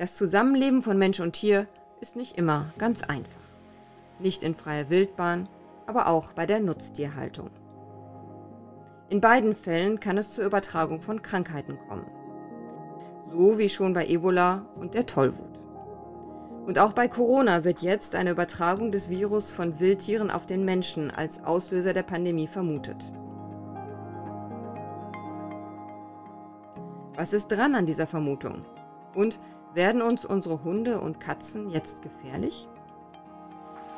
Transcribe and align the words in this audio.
Das 0.00 0.14
Zusammenleben 0.14 0.80
von 0.80 0.96
Mensch 0.96 1.20
und 1.20 1.34
Tier 1.34 1.66
ist 2.00 2.16
nicht 2.16 2.38
immer 2.38 2.72
ganz 2.78 3.02
einfach. 3.02 3.42
Nicht 4.18 4.42
in 4.42 4.54
freier 4.54 4.88
Wildbahn, 4.88 5.46
aber 5.86 6.06
auch 6.06 6.32
bei 6.32 6.46
der 6.46 6.58
Nutztierhaltung. 6.58 7.50
In 9.10 9.20
beiden 9.20 9.54
Fällen 9.54 10.00
kann 10.00 10.16
es 10.16 10.32
zur 10.32 10.46
Übertragung 10.46 11.02
von 11.02 11.20
Krankheiten 11.20 11.78
kommen. 11.86 12.06
So 13.30 13.58
wie 13.58 13.68
schon 13.68 13.92
bei 13.92 14.06
Ebola 14.06 14.64
und 14.74 14.94
der 14.94 15.04
Tollwut. 15.04 15.60
Und 16.64 16.78
auch 16.78 16.94
bei 16.94 17.06
Corona 17.06 17.64
wird 17.64 17.82
jetzt 17.82 18.14
eine 18.14 18.30
Übertragung 18.30 18.92
des 18.92 19.10
Virus 19.10 19.52
von 19.52 19.80
Wildtieren 19.80 20.30
auf 20.30 20.46
den 20.46 20.64
Menschen 20.64 21.10
als 21.10 21.44
Auslöser 21.44 21.92
der 21.92 22.04
Pandemie 22.04 22.46
vermutet. 22.46 23.12
Was 27.16 27.34
ist 27.34 27.48
dran 27.48 27.74
an 27.74 27.84
dieser 27.84 28.06
Vermutung? 28.06 28.64
Und 29.14 29.38
werden 29.74 30.02
uns 30.02 30.24
unsere 30.24 30.64
Hunde 30.64 31.00
und 31.00 31.20
Katzen 31.20 31.70
jetzt 31.70 32.02
gefährlich? 32.02 32.66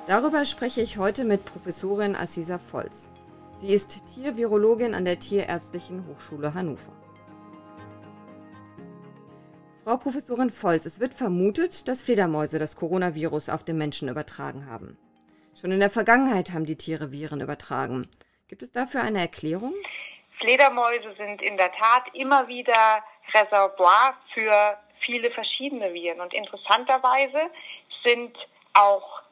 Darüber 0.06 0.44
spreche 0.44 0.80
ich 0.80 0.98
heute 0.98 1.24
mit 1.24 1.44
Professorin 1.44 2.16
Assisa 2.16 2.58
Volz. 2.58 3.08
Sie 3.56 3.72
ist 3.72 4.06
Tiervirologin 4.14 4.94
an 4.94 5.04
der 5.04 5.20
Tierärztlichen 5.20 6.06
Hochschule 6.08 6.54
Hannover. 6.54 6.92
Frau 9.84 9.96
Professorin 9.96 10.50
Volz, 10.50 10.86
es 10.86 11.00
wird 11.00 11.14
vermutet, 11.14 11.88
dass 11.88 12.02
Fledermäuse 12.02 12.58
das 12.58 12.76
Coronavirus 12.76 13.48
auf 13.48 13.64
den 13.64 13.78
Menschen 13.78 14.08
übertragen 14.08 14.66
haben. 14.66 14.98
Schon 15.54 15.72
in 15.72 15.80
der 15.80 15.90
Vergangenheit 15.90 16.52
haben 16.52 16.66
die 16.66 16.76
Tiere 16.76 17.12
Viren 17.12 17.40
übertragen. 17.40 18.08
Gibt 18.48 18.62
es 18.62 18.72
dafür 18.72 19.02
eine 19.02 19.20
Erklärung? 19.20 19.74
Fledermäuse 20.40 21.14
sind 21.16 21.42
in 21.42 21.56
der 21.56 21.70
Tat 21.72 22.04
immer 22.14 22.48
wieder 22.48 23.02
Reservoir 23.34 24.14
für 24.34 24.76
viele 25.04 25.30
verschiedene 25.30 25.92
Viren. 25.92 26.20
Und 26.20 26.34
interessanterweise 26.34 27.50
sind 28.02 28.36
auch 28.74 29.22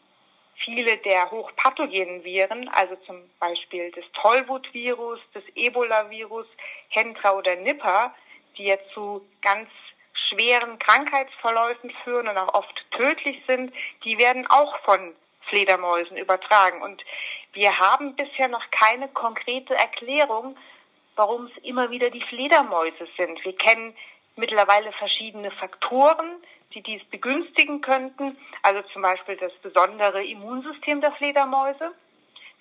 viele 0.64 0.98
der 0.98 1.30
hochpathogenen 1.30 2.22
Viren, 2.24 2.68
also 2.68 2.96
zum 3.06 3.30
Beispiel 3.38 3.90
des 3.92 4.04
Tollwut-Virus, 4.12 5.20
des 5.34 5.44
Ebola-Virus, 5.54 6.46
Hendra 6.90 7.32
oder 7.32 7.56
Nipper, 7.56 8.14
die 8.56 8.64
jetzt 8.64 8.90
zu 8.92 9.26
ganz 9.42 9.68
schweren 10.28 10.78
Krankheitsverläufen 10.78 11.90
führen 12.04 12.28
und 12.28 12.36
auch 12.36 12.54
oft 12.54 12.84
tödlich 12.92 13.42
sind, 13.46 13.72
die 14.04 14.18
werden 14.18 14.46
auch 14.48 14.78
von 14.80 15.14
Fledermäusen 15.48 16.16
übertragen. 16.16 16.82
Und 16.82 17.02
wir 17.52 17.76
haben 17.78 18.14
bisher 18.14 18.48
noch 18.48 18.70
keine 18.70 19.08
konkrete 19.08 19.74
Erklärung, 19.74 20.56
warum 21.16 21.46
es 21.46 21.64
immer 21.64 21.90
wieder 21.90 22.10
die 22.10 22.22
Fledermäuse 22.22 23.08
sind. 23.16 23.44
Wir 23.44 23.56
kennen 23.56 23.96
mittlerweile 24.36 24.92
verschiedene 24.92 25.50
Faktoren, 25.50 26.42
die 26.74 26.82
dies 26.82 27.04
begünstigen 27.06 27.80
könnten. 27.80 28.36
Also 28.62 28.82
zum 28.92 29.02
Beispiel 29.02 29.36
das 29.36 29.52
besondere 29.62 30.24
Immunsystem 30.24 31.00
der 31.00 31.12
Fledermäuse. 31.12 31.92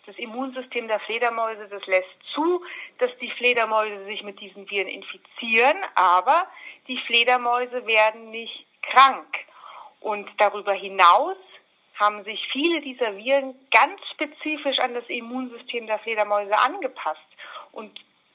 Das 0.05 0.17
Immunsystem 0.17 0.87
der 0.87 0.99
Fledermäuse, 1.01 1.67
das 1.69 1.85
lässt 1.85 2.09
zu, 2.33 2.63
dass 2.97 3.11
die 3.21 3.29
Fledermäuse 3.29 4.05
sich 4.05 4.23
mit 4.23 4.39
diesen 4.39 4.69
Viren 4.69 4.87
infizieren, 4.87 5.77
aber 5.93 6.47
die 6.87 6.97
Fledermäuse 7.05 7.85
werden 7.85 8.31
nicht 8.31 8.65
krank. 8.81 9.27
Und 9.99 10.27
darüber 10.37 10.73
hinaus 10.73 11.37
haben 11.99 12.23
sich 12.23 12.47
viele 12.51 12.81
dieser 12.81 13.17
Viren 13.17 13.53
ganz 13.71 14.01
spezifisch 14.13 14.79
an 14.79 14.93
das 14.93 15.07
Immunsystem 15.09 15.85
der 15.85 15.99
Fledermäuse 15.99 16.57
angepasst 16.57 17.21
und 17.71 17.91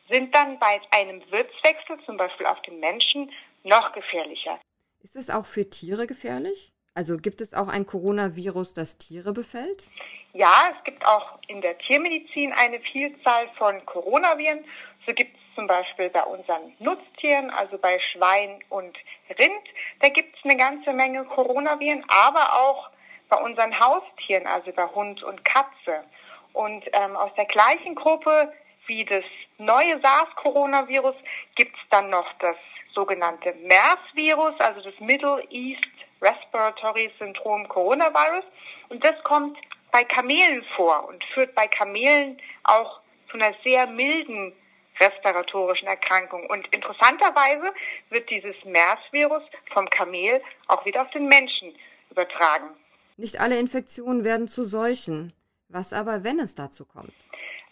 sind 0.08 0.34
dann 0.34 0.58
bei 0.58 0.80
einem 0.90 1.22
Wirtswechsel, 1.30 1.98
zum 2.04 2.16
Beispiel 2.16 2.46
auf 2.46 2.60
den 2.62 2.80
Menschen, 2.80 3.30
noch 3.62 3.92
gefährlicher. 3.92 4.60
Ist 5.02 5.16
es 5.16 5.30
auch 5.30 5.46
für 5.46 5.68
Tiere 5.68 6.06
gefährlich? 6.06 6.70
Also 6.94 7.16
gibt 7.16 7.40
es 7.40 7.54
auch 7.54 7.68
ein 7.68 7.86
Coronavirus, 7.86 8.74
das 8.74 8.98
Tiere 8.98 9.32
befällt? 9.32 9.88
Ja, 10.32 10.72
es 10.76 10.84
gibt 10.84 11.04
auch 11.06 11.38
in 11.48 11.60
der 11.60 11.76
Tiermedizin 11.78 12.52
eine 12.52 12.80
Vielzahl 12.80 13.48
von 13.56 13.84
Coronaviren. 13.86 14.64
So 15.06 15.12
gibt 15.12 15.36
es 15.36 15.54
zum 15.54 15.66
Beispiel 15.66 16.10
bei 16.10 16.22
unseren 16.22 16.72
Nutztieren, 16.78 17.50
also 17.50 17.78
bei 17.78 17.98
Schwein 18.12 18.60
und 18.68 18.96
Rind, 19.38 19.64
da 20.00 20.08
gibt 20.08 20.36
es 20.36 20.44
eine 20.44 20.56
ganze 20.56 20.92
Menge 20.92 21.24
Coronaviren, 21.24 22.04
aber 22.08 22.54
auch 22.54 22.90
bei 23.28 23.36
unseren 23.36 23.78
Haustieren, 23.78 24.46
also 24.46 24.72
bei 24.72 24.86
Hund 24.86 25.22
und 25.22 25.44
Katze. 25.44 26.04
Und 26.52 26.84
ähm, 26.92 27.16
aus 27.16 27.32
der 27.36 27.46
gleichen 27.46 27.94
Gruppe 27.94 28.52
wie 28.86 29.04
das 29.04 29.24
neue 29.58 30.00
SARS-Coronavirus 30.00 31.16
gibt 31.54 31.76
es 31.76 31.82
dann 31.90 32.10
noch 32.10 32.26
das 32.40 32.56
sogenannte 32.94 33.54
MERS-Virus, 33.54 34.58
also 34.58 34.80
das 34.80 34.98
Middle 35.00 35.42
East 35.50 35.84
Respiratory 36.20 37.10
Syndrome 37.18 37.66
Coronavirus. 37.68 38.44
Und 38.88 39.04
das 39.04 39.22
kommt 39.24 39.58
bei 39.90 40.04
Kamelen 40.04 40.64
vor 40.76 41.08
und 41.08 41.22
führt 41.34 41.54
bei 41.54 41.68
Kamelen 41.68 42.38
auch 42.64 43.00
zu 43.30 43.36
einer 43.36 43.54
sehr 43.62 43.86
milden 43.86 44.52
respiratorischen 45.00 45.88
Erkrankung. 45.88 46.46
Und 46.46 46.66
interessanterweise 46.72 47.72
wird 48.10 48.30
dieses 48.30 48.54
MERS-Virus 48.64 49.42
vom 49.72 49.88
Kamel 49.90 50.40
auch 50.68 50.84
wieder 50.84 51.02
auf 51.02 51.10
den 51.10 51.26
Menschen 51.26 51.74
übertragen. 52.10 52.70
Nicht 53.16 53.40
alle 53.40 53.58
Infektionen 53.58 54.24
werden 54.24 54.48
zu 54.48 54.64
Seuchen. 54.64 55.32
Was 55.68 55.92
aber, 55.92 56.24
wenn 56.24 56.38
es 56.38 56.54
dazu 56.54 56.84
kommt? 56.84 57.14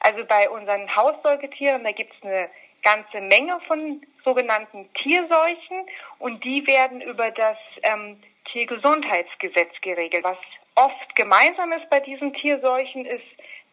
Also 0.03 0.25
bei 0.25 0.51
unseren 0.51 0.95
Haussäugetieren, 0.97 1.85
da 1.85 1.93
gibt 1.93 2.13
es 2.15 2.23
eine 2.25 2.51
ganze 2.83 3.21
Menge 3.21 3.61
von 3.69 4.03
sogenannten 4.25 4.93
Tierseuchen 4.95 5.87
und 6.19 6.43
die 6.43 6.67
werden 6.67 7.01
über 7.01 7.31
das 7.31 7.57
ähm, 7.85 8.21
Tiergesundheitsgesetz 8.51 9.71
geregelt. 9.81 10.25
Was 10.25 10.39
oft 10.75 11.15
gemeinsam 11.15 11.71
ist 11.71 11.89
bei 11.89 12.01
diesen 12.01 12.35
Tierseuchen 12.35 13.07
ist, 13.07 13.25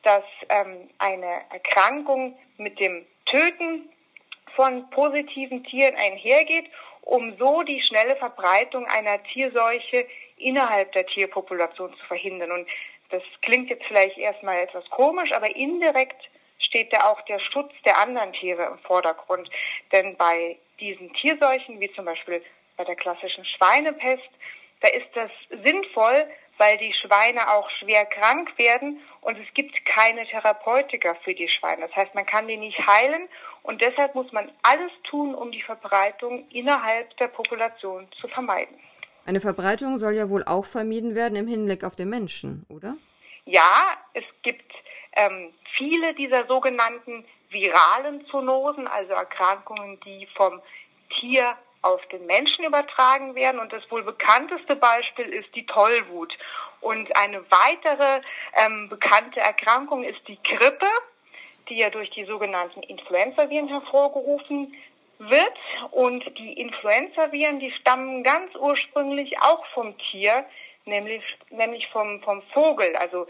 dass 0.04 0.24
ähm, 0.50 0.90
eine 1.00 1.42
Erkrankung 1.50 2.38
mit 2.58 2.80
dem 2.80 3.08
Töten 3.26 3.90
von 4.56 4.88
positiven 4.92 5.64
Tieren 5.64 5.96
einhergeht, 5.96 6.70
um 7.02 7.36
so 7.38 7.64
die 7.64 7.82
schnelle 7.82 8.16
Verbreitung 8.18 8.86
einer 8.86 9.24
Tierseuche 9.24 10.06
innerhalb 10.38 10.92
der 10.92 11.08
Tierpopulation 11.08 11.92
zu 11.96 12.06
verhindern. 12.06 12.52
Und 12.52 12.68
das 13.10 13.24
klingt 13.42 13.70
jetzt 13.70 13.86
vielleicht 13.86 14.18
erstmal 14.18 14.60
etwas 14.60 14.88
komisch, 14.90 15.32
aber 15.32 15.56
indirekt 15.56 16.30
steht 16.60 16.94
da 16.94 17.10
auch 17.10 17.22
der 17.22 17.40
Schutz 17.40 17.74
der 17.86 17.98
anderen 17.98 18.34
Tiere 18.34 18.66
im 18.66 18.78
Vordergrund. 18.80 19.50
Denn 19.92 20.16
bei 20.18 20.58
diesen 20.80 21.12
Tierseuchen, 21.14 21.80
wie 21.80 21.92
zum 21.94 22.06
Beispiel 22.06 22.44
bei 22.78 22.84
der 22.84 22.96
klassischen 22.96 23.46
Schweinepest, 23.46 24.30
da 24.82 24.88
ist 24.90 25.08
das 25.14 25.32
sinnvoll, 25.64 26.28
weil 26.58 26.78
die 26.78 26.94
Schweine 26.94 27.52
auch 27.54 27.70
schwer 27.70 28.06
krank 28.06 28.58
werden 28.58 29.02
und 29.22 29.38
es 29.40 29.54
gibt 29.54 29.86
keine 29.86 30.26
Therapeutika 30.28 31.16
für 31.24 31.34
die 31.34 31.48
Schweine. 31.48 31.88
Das 31.88 31.96
heißt, 31.96 32.16
man 32.16 32.26
kann 32.26 32.48
die 32.48 32.58
nicht 32.58 32.78
heilen 32.86 33.28
und 33.64 33.82
deshalb 33.82 34.14
muss 34.14 34.32
man 34.32 34.52
alles 34.62 34.92
tun, 35.04 35.34
um 35.34 35.52
die 35.52 35.62
Verbreitung 35.62 36.48
innerhalb 36.52 37.16
der 37.18 37.28
Population 37.28 38.08
zu 38.20 38.28
vermeiden. 38.28 38.78
Eine 39.26 39.42
Verbreitung 39.42 39.98
soll 39.98 40.14
ja 40.14 40.30
wohl 40.30 40.44
auch 40.44 40.66
vermieden 40.66 41.16
werden 41.16 41.36
im 41.36 41.48
Hinblick 41.48 41.84
auf 41.84 41.96
den 41.96 42.10
Menschen, 42.10 42.66
oder? 42.70 42.96
Ja, 43.46 43.98
es 44.14 44.24
gibt 44.42 44.72
ähm, 45.14 45.54
viele 45.78 46.14
dieser 46.14 46.46
sogenannten 46.48 47.26
viralen 47.50 48.26
Zoonosen, 48.28 48.88
also 48.88 49.14
Erkrankungen, 49.14 50.00
die 50.02 50.28
vom 50.36 50.62
Tier 51.20 51.56
auf 51.82 52.06
den 52.08 52.26
Menschen 52.26 52.66
übertragen 52.66 53.36
werden. 53.36 53.60
Und 53.60 53.72
das 53.72 53.90
wohl 53.90 54.04
bekannteste 54.04 54.76
Beispiel 54.76 55.28
ist 55.28 55.54
die 55.56 55.66
Tollwut. 55.66 56.38
Und 56.82 57.16
eine 57.16 57.44
weitere 57.50 58.22
ähm, 58.56 58.90
bekannte 58.90 59.40
Erkrankung 59.40 60.04
ist 60.04 60.20
die 60.28 60.40
Grippe, 60.44 60.88
die 61.70 61.78
ja 61.78 61.90
durch 61.90 62.10
die 62.12 62.26
sogenannten 62.26 62.82
Influenzaviren 62.84 63.68
hervorgerufen 63.68 64.74
wird. 65.20 65.54
Und 65.92 66.24
die 66.38 66.54
Influenzaviren, 66.54 67.60
die 67.60 67.72
stammen 67.72 68.24
ganz 68.24 68.56
ursprünglich 68.56 69.40
auch 69.42 69.66
vom 69.74 69.96
Tier, 70.12 70.46
nämlich, 70.86 71.24
nämlich 71.50 71.88
vom, 71.90 72.22
vom 72.22 72.42
Vogel, 72.54 72.96
also 72.96 73.28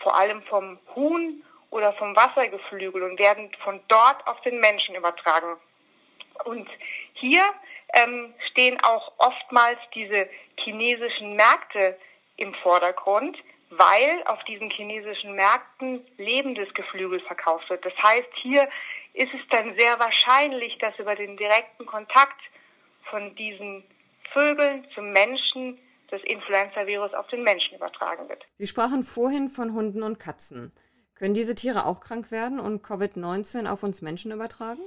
vor 0.00 0.16
allem 0.16 0.42
vom 0.42 0.78
Huhn 0.94 1.42
oder 1.70 1.92
vom 1.94 2.16
Wassergeflügel 2.16 3.02
und 3.02 3.18
werden 3.18 3.50
von 3.62 3.80
dort 3.88 4.26
auf 4.26 4.40
den 4.42 4.60
Menschen 4.60 4.94
übertragen. 4.94 5.56
Und 6.44 6.68
hier 7.14 7.44
ähm, 7.92 8.34
stehen 8.50 8.80
auch 8.82 9.12
oftmals 9.18 9.78
diese 9.94 10.28
chinesischen 10.56 11.36
Märkte 11.36 11.98
im 12.36 12.54
Vordergrund, 12.54 13.36
weil 13.70 14.22
auf 14.26 14.42
diesen 14.44 14.70
chinesischen 14.70 15.34
Märkten 15.34 16.04
lebendes 16.16 16.72
Geflügel 16.74 17.20
verkauft 17.20 17.70
wird. 17.70 17.84
Das 17.84 17.96
heißt, 18.02 18.28
hier 18.34 18.68
ist 19.14 19.32
es 19.34 19.40
dann 19.50 19.74
sehr 19.76 19.98
wahrscheinlich, 19.98 20.78
dass 20.78 20.98
über 20.98 21.14
den 21.14 21.36
direkten 21.36 21.86
Kontakt 21.86 22.40
von 23.10 23.34
diesen 23.34 23.84
Vögeln 24.32 24.86
zum 24.94 25.12
Menschen 25.12 25.78
das 26.10 26.22
Influenza-Virus 26.22 27.14
auf 27.14 27.26
den 27.28 27.42
Menschen 27.42 27.76
übertragen 27.76 28.28
wird. 28.28 28.44
Sie 28.58 28.66
sprachen 28.66 29.02
vorhin 29.02 29.48
von 29.48 29.74
Hunden 29.74 30.02
und 30.02 30.18
Katzen. 30.18 30.72
Können 31.14 31.34
diese 31.34 31.54
Tiere 31.54 31.86
auch 31.86 32.00
krank 32.00 32.30
werden 32.30 32.58
und 32.60 32.84
Covid-19 32.84 33.70
auf 33.70 33.82
uns 33.82 34.02
Menschen 34.02 34.32
übertragen? 34.32 34.80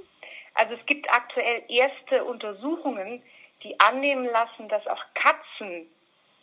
Also 0.54 0.74
es 0.74 0.86
gibt 0.86 1.08
aktuell 1.10 1.62
erste 1.68 2.24
Untersuchungen, 2.24 3.22
die 3.62 3.78
annehmen 3.80 4.26
lassen, 4.26 4.68
dass 4.68 4.86
auch 4.86 5.02
Katzen 5.14 5.86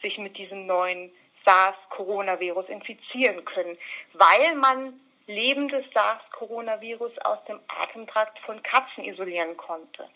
sich 0.01 0.18
mit 0.18 0.38
diesem 0.38 0.66
neuen 0.66 1.12
SARS-Coronavirus 1.45 2.69
infizieren 2.69 3.44
können, 3.45 3.77
weil 4.13 4.56
man 4.56 5.00
lebendes 5.33 5.86
SARS-Coronavirus 5.94 7.18
aus 7.19 7.44
dem 7.45 7.60
Atemtrakt 7.68 8.38
von 8.39 8.62
Katzen 8.63 9.04
isolieren 9.06 9.57
konnte. 9.57 10.07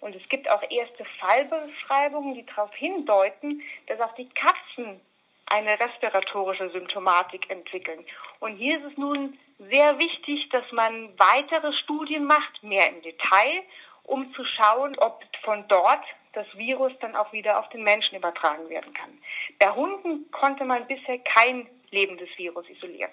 Und 0.00 0.14
es 0.14 0.28
gibt 0.28 0.48
auch 0.50 0.62
erste 0.68 1.04
Fallbeschreibungen, 1.20 2.34
die 2.34 2.44
darauf 2.44 2.74
hindeuten, 2.74 3.62
dass 3.86 4.00
auch 4.00 4.14
die 4.14 4.28
Katzen 4.28 5.00
eine 5.46 5.78
respiratorische 5.78 6.70
Symptomatik 6.70 7.48
entwickeln. 7.50 8.04
Und 8.40 8.56
hier 8.56 8.78
ist 8.78 8.92
es 8.92 8.98
nun 8.98 9.38
sehr 9.58 9.98
wichtig, 9.98 10.48
dass 10.50 10.70
man 10.72 11.16
weitere 11.18 11.72
Studien 11.84 12.24
macht, 12.24 12.62
mehr 12.62 12.88
im 12.88 13.00
Detail, 13.02 13.62
um 14.02 14.32
zu 14.34 14.44
schauen, 14.44 14.98
ob 14.98 15.22
von 15.42 15.66
dort 15.68 16.04
das 16.32 16.46
Virus 16.54 16.92
dann 17.00 17.16
auch 17.16 17.32
wieder 17.32 17.58
auf 17.58 17.68
den 17.70 17.82
Menschen 17.82 18.16
übertragen 18.16 18.68
werden 18.68 18.92
kann. 18.92 19.18
Bei 19.58 19.70
Hunden 19.70 20.30
konnte 20.32 20.64
man 20.64 20.86
bisher 20.86 21.18
kein 21.20 21.66
lebendes 21.90 22.28
Virus 22.36 22.68
isolieren. 22.68 23.12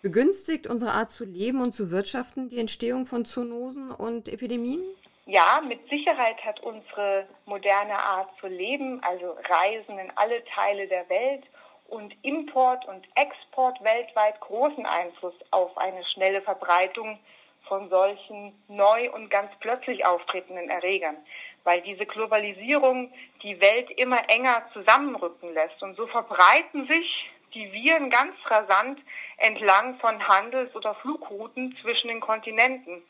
Begünstigt 0.00 0.68
unsere 0.68 0.92
Art 0.92 1.10
zu 1.10 1.24
leben 1.24 1.60
und 1.60 1.72
zu 1.72 1.90
wirtschaften 1.90 2.48
die 2.48 2.60
Entstehung 2.60 3.04
von 3.04 3.24
Zoonosen 3.24 3.90
und 3.90 4.28
Epidemien? 4.28 4.80
Ja, 5.26 5.60
mit 5.60 5.88
Sicherheit 5.90 6.42
hat 6.44 6.60
unsere 6.60 7.26
moderne 7.46 7.98
Art 7.98 8.30
zu 8.40 8.46
leben, 8.46 9.02
also 9.02 9.36
Reisen 9.48 9.98
in 9.98 10.12
alle 10.14 10.44
Teile 10.54 10.86
der 10.86 11.08
Welt 11.08 11.42
und 11.88 12.14
Import 12.22 12.86
und 12.86 13.06
Export 13.16 13.82
weltweit 13.82 14.40
großen 14.40 14.86
Einfluss 14.86 15.34
auf 15.50 15.76
eine 15.76 16.04
schnelle 16.06 16.42
Verbreitung 16.42 17.18
von 17.64 17.90
solchen 17.90 18.54
neu 18.68 19.10
und 19.10 19.30
ganz 19.30 19.50
plötzlich 19.58 20.06
auftretenden 20.06 20.70
Erregern, 20.70 21.16
weil 21.64 21.82
diese 21.82 22.06
Globalisierung 22.06 23.12
die 23.42 23.60
Welt 23.60 23.90
immer 23.96 24.30
enger 24.30 24.62
zusammenrücken 24.72 25.52
lässt. 25.52 25.82
Und 25.82 25.96
so 25.96 26.06
verbreiten 26.06 26.86
sich 26.86 27.30
die 27.54 27.72
Viren 27.72 28.10
ganz 28.10 28.34
rasant 28.46 29.00
entlang 29.36 29.98
von 30.00 30.26
Handels- 30.26 30.74
oder 30.74 30.94
Flugrouten 30.96 31.76
zwischen 31.82 32.08
den 32.08 32.20
Kontinenten. 32.20 33.02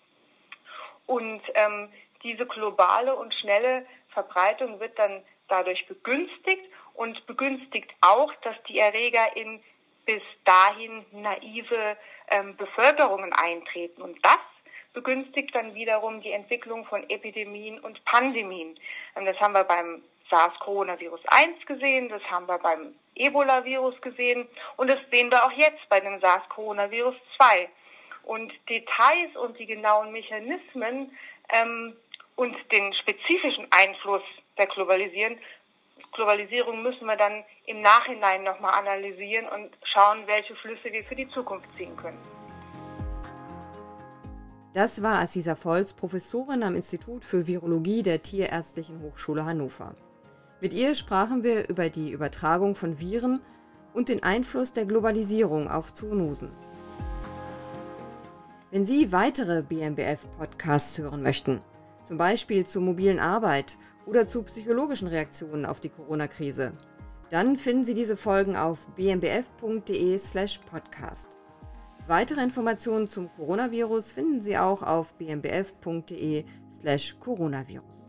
Und 1.06 1.42
ähm, 1.54 1.90
diese 2.22 2.46
globale 2.46 3.14
und 3.14 3.34
schnelle 3.34 3.86
Verbreitung 4.10 4.80
wird 4.80 4.98
dann 4.98 5.22
dadurch 5.48 5.86
begünstigt 5.86 6.64
und 6.94 7.26
begünstigt 7.26 7.90
auch, 8.00 8.32
dass 8.42 8.56
die 8.68 8.78
Erreger 8.78 9.36
in 9.36 9.62
bis 10.04 10.22
dahin 10.44 11.04
naive 11.12 11.96
ähm, 12.28 12.56
Bevölkerungen 12.56 13.32
eintreten. 13.32 14.02
Und 14.02 14.18
das 14.24 14.38
begünstigt 14.94 15.54
dann 15.54 15.74
wiederum 15.74 16.22
die 16.22 16.32
Entwicklung 16.32 16.86
von 16.86 17.08
Epidemien 17.10 17.78
und 17.78 18.02
Pandemien. 18.04 18.78
Ähm, 19.16 19.26
das 19.26 19.38
haben 19.38 19.52
wir 19.52 19.64
beim 19.64 20.02
SARS-Coronavirus 20.30 21.20
1 21.26 21.66
gesehen, 21.66 22.08
das 22.08 22.22
haben 22.30 22.46
wir 22.46 22.58
beim 22.58 22.94
Ebola-Virus 23.14 24.00
gesehen 24.00 24.48
und 24.76 24.88
das 24.88 24.98
sehen 25.10 25.30
wir 25.30 25.44
auch 25.44 25.52
jetzt 25.52 25.88
bei 25.88 26.00
dem 26.00 26.20
SARS-Coronavirus 26.20 27.14
2. 27.36 27.68
Und 28.24 28.52
Details 28.68 29.34
und 29.36 29.58
die 29.58 29.66
genauen 29.66 30.12
Mechanismen 30.12 31.16
ähm, 31.48 31.96
und 32.36 32.56
den 32.70 32.92
spezifischen 32.94 33.66
Einfluss 33.70 34.22
der 34.58 34.66
Globalisierung 34.66 35.38
Globalisierung 36.12 36.82
müssen 36.82 37.06
wir 37.06 37.16
dann 37.16 37.44
im 37.66 37.80
Nachhinein 37.80 38.42
nochmal 38.42 38.74
analysieren 38.74 39.46
und 39.48 39.70
schauen, 39.92 40.26
welche 40.26 40.54
Flüsse 40.56 40.92
wir 40.92 41.04
für 41.04 41.16
die 41.16 41.28
Zukunft 41.30 41.68
ziehen 41.76 41.96
können. 41.96 42.18
Das 44.74 45.02
war 45.02 45.20
Assisa 45.20 45.54
Volz, 45.54 45.92
Professorin 45.92 46.62
am 46.62 46.74
Institut 46.74 47.24
für 47.24 47.46
Virologie 47.46 48.02
der 48.02 48.22
Tierärztlichen 48.22 49.00
Hochschule 49.02 49.44
Hannover. 49.44 49.94
Mit 50.60 50.72
ihr 50.72 50.96
sprachen 50.96 51.44
wir 51.44 51.68
über 51.68 51.88
die 51.88 52.10
Übertragung 52.10 52.74
von 52.74 52.98
Viren 52.98 53.40
und 53.94 54.08
den 54.08 54.24
Einfluss 54.24 54.72
der 54.72 54.86
Globalisierung 54.86 55.68
auf 55.68 55.94
Zoonosen. 55.94 56.50
Wenn 58.72 58.84
Sie 58.84 59.12
weitere 59.12 59.62
BMBF-Podcasts 59.62 60.98
hören 60.98 61.22
möchten, 61.22 61.60
zum 62.04 62.18
Beispiel 62.18 62.66
zur 62.66 62.82
mobilen 62.82 63.20
Arbeit 63.20 63.78
oder 64.04 64.26
zu 64.26 64.42
psychologischen 64.42 65.06
Reaktionen 65.06 65.64
auf 65.64 65.78
die 65.78 65.90
Corona-Krise, 65.90 66.72
dann 67.30 67.54
finden 67.56 67.84
Sie 67.84 67.94
diese 67.94 68.16
Folgen 68.16 68.56
auf 68.56 68.88
bmbf.de/podcast. 68.96 71.38
Weitere 72.08 72.42
Informationen 72.42 73.06
zum 73.06 73.30
Coronavirus 73.36 74.10
finden 74.10 74.42
Sie 74.42 74.58
auch 74.58 74.82
auf 74.82 75.14
bmbf.de/coronavirus. 75.14 78.07